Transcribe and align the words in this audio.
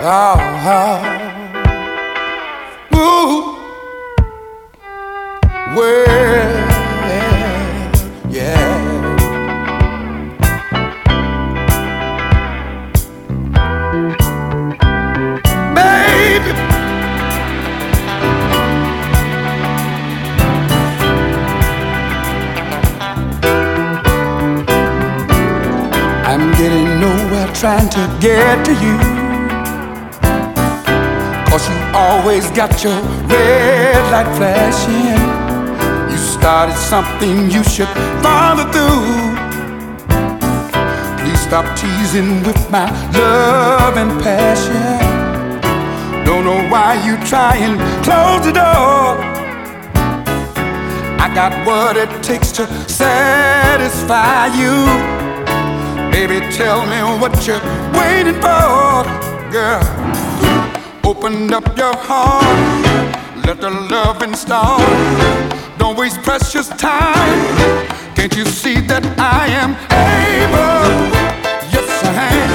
Oh, 0.00 0.38
oh, 0.64 1.02
ooh, 2.94 3.42
where, 5.74 6.54
yeah, 8.30 8.54
baby. 15.74 16.52
I'm 26.24 26.52
getting 26.52 27.00
nowhere 27.00 27.52
trying 27.52 27.88
to 27.90 28.18
get 28.20 28.64
to 28.66 28.72
you 28.74 29.17
got 32.58 32.82
your 32.82 33.00
red 33.28 34.02
light 34.10 34.36
flashing. 34.36 36.10
You 36.10 36.18
started 36.18 36.74
something 36.74 37.48
you 37.50 37.62
should 37.62 37.88
follow 38.20 38.64
through. 38.72 39.36
Please 41.18 41.40
stop 41.40 41.66
teasing 41.78 42.42
with 42.42 42.58
my 42.68 42.90
love 43.12 43.96
and 43.96 44.10
passion. 44.22 44.98
Don't 46.24 46.44
know 46.44 46.68
why 46.68 46.94
you 47.06 47.16
try 47.26 47.54
and 47.56 47.78
close 48.04 48.44
the 48.44 48.52
door. 48.52 49.22
I 51.24 51.30
got 51.32 51.52
what 51.64 51.96
it 51.96 52.10
takes 52.24 52.50
to 52.58 52.66
satisfy 52.88 54.46
you. 54.60 54.74
Baby, 56.10 56.40
tell 56.56 56.80
me 56.86 57.20
what 57.20 57.46
you're 57.46 57.62
waiting 57.92 58.34
for, 58.42 59.04
girl. 59.52 59.97
Open 61.08 61.54
up 61.54 61.64
your 61.78 61.96
heart, 61.96 63.46
let 63.46 63.58
the 63.62 63.70
love 63.70 64.22
install. 64.22 64.78
Don't 65.78 65.96
waste 65.96 66.20
precious 66.22 66.68
time. 66.68 67.40
Can't 68.14 68.36
you 68.36 68.44
see 68.44 68.82
that 68.82 69.06
I 69.18 69.46
am 69.46 69.70
able? 69.88 70.84
Yes, 71.72 72.04
I 72.04 72.42
am. 72.42 72.47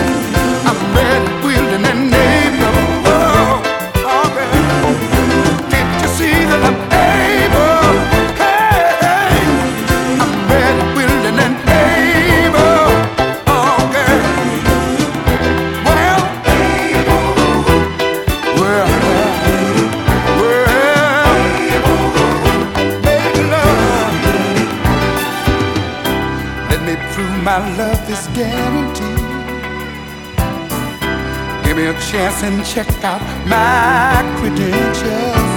Chance 32.14 32.44
and 32.44 32.64
check 32.64 32.88
out 33.04 33.22
my 33.50 34.22
credentials. 34.38 35.50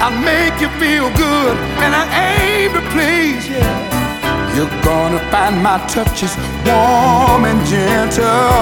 I'll 0.00 0.18
make 0.24 0.56
you 0.58 0.70
feel 0.80 1.08
good, 1.20 1.54
and 1.84 1.92
I 1.92 2.04
aim 2.32 2.72
to 2.72 2.82
please 2.94 3.44
you. 3.52 3.66
You're 4.56 4.76
gonna 4.82 5.20
find 5.30 5.62
my 5.62 5.76
touches 5.86 6.32
warm 6.64 7.44
and 7.44 7.60
gentle. 7.68 8.56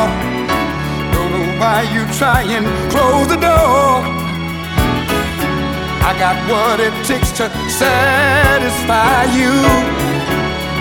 Don't 1.15 1.31
know 1.35 1.47
why 1.61 1.87
you 1.95 2.03
try 2.19 2.43
and 2.57 2.67
close 2.91 3.29
the 3.29 3.39
door. 3.39 4.03
I 6.09 6.11
got 6.19 6.37
what 6.51 6.81
it 6.81 6.95
takes 7.07 7.31
to 7.39 7.47
satisfy 7.71 9.23
you. 9.39 9.55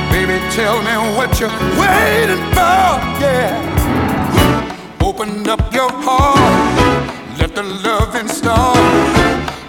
Baby, 0.09 0.37
tell 0.57 0.81
me 0.81 0.93
what 1.15 1.39
you're 1.39 1.57
waiting 1.77 2.43
for, 2.55 2.89
yeah. 3.21 3.80
Open 5.21 5.47
up 5.47 5.71
your 5.71 5.91
heart, 5.91 7.37
let 7.37 7.53
the 7.53 7.61
love 7.61 8.15
install. 8.15 8.73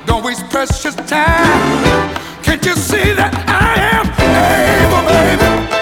Don't 0.07 0.25
waste 0.25 0.49
precious 0.49 0.95
time. 0.95 2.15
Can't 2.43 2.65
you 2.65 2.75
see 2.75 3.13
that 3.13 3.35
I 3.47 3.75
am 3.93 4.07
able, 4.89 5.69
baby? 5.69 5.82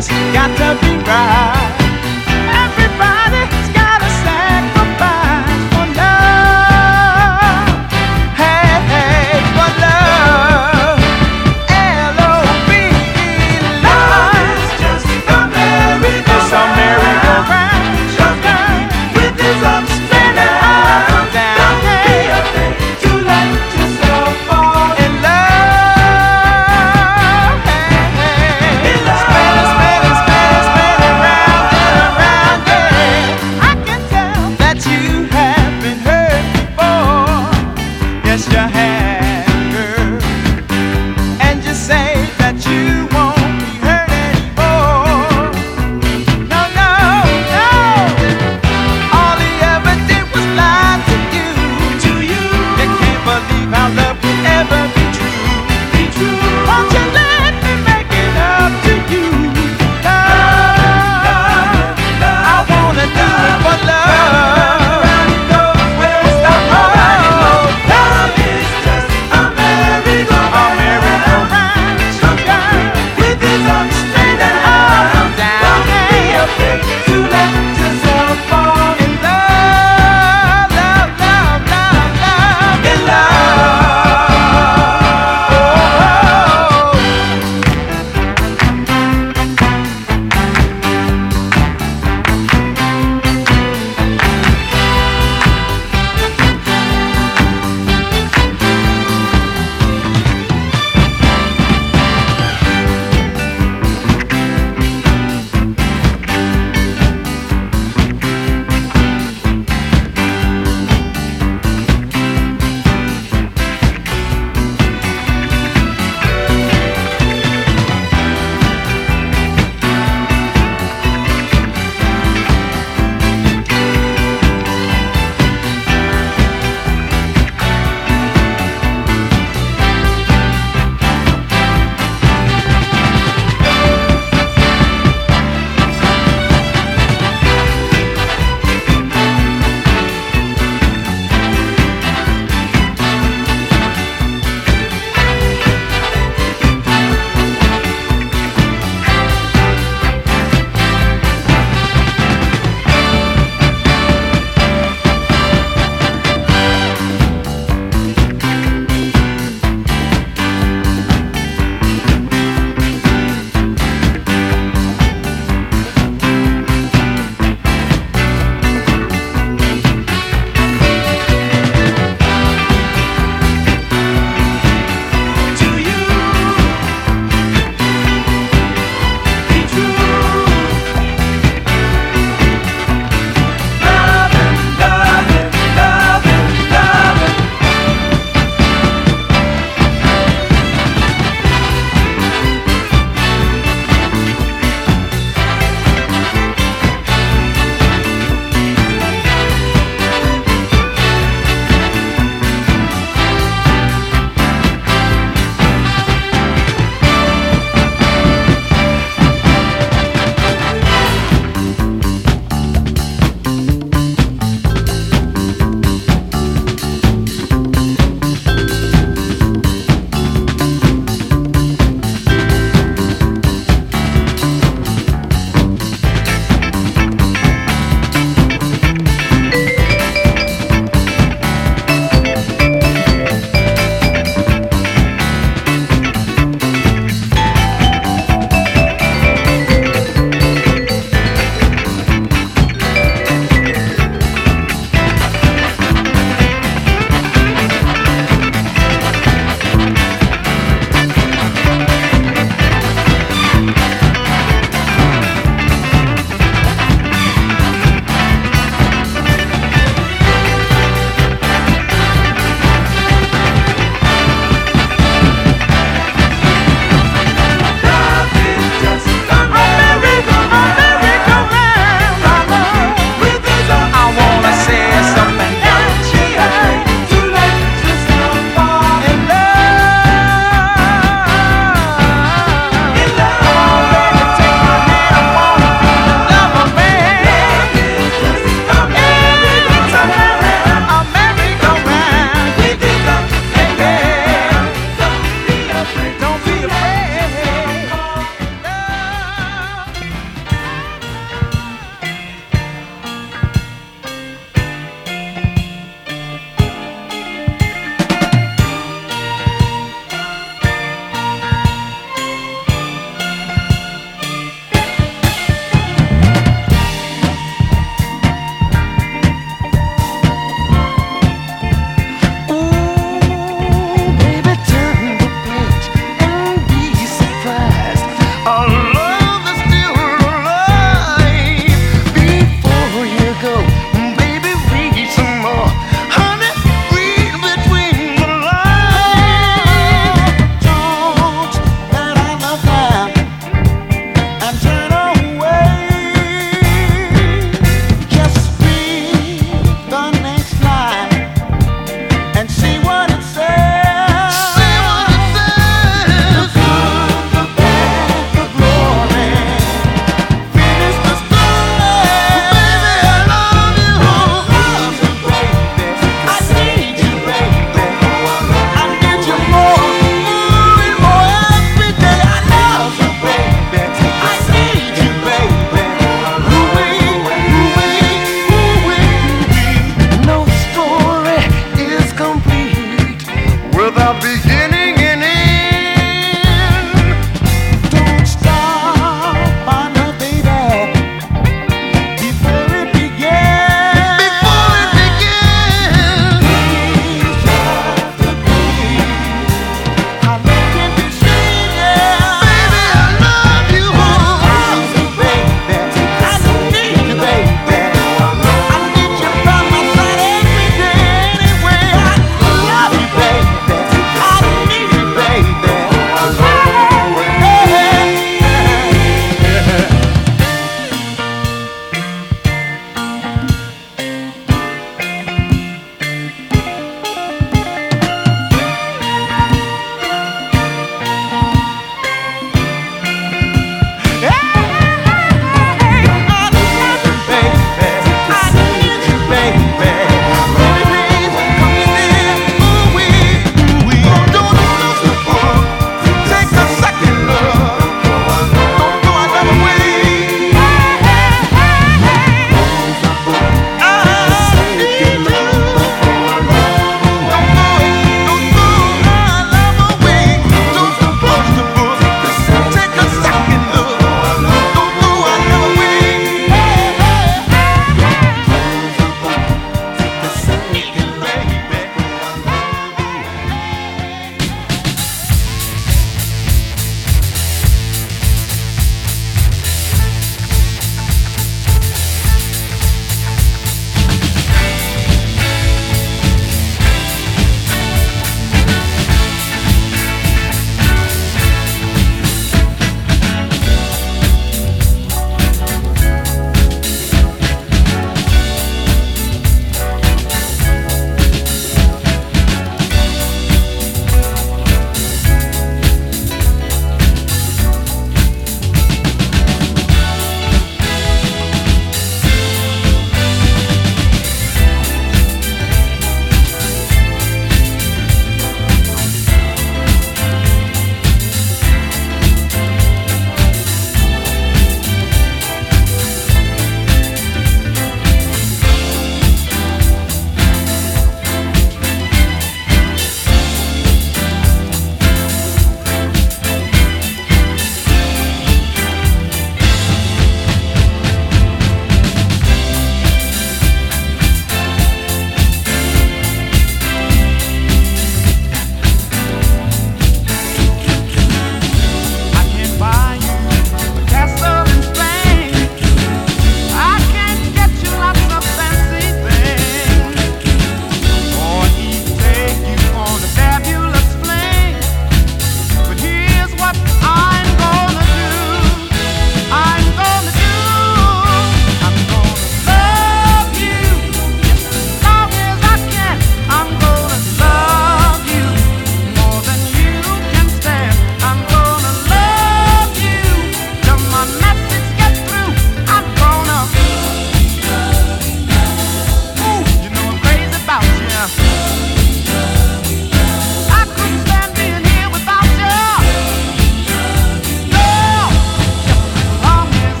Just 0.00 0.10
got 0.32 0.56
to 0.56 0.80
be 0.80 0.96
right. 0.98 1.57